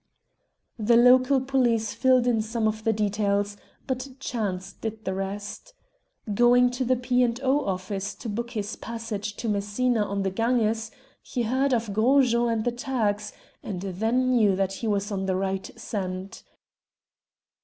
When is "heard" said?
11.43-11.71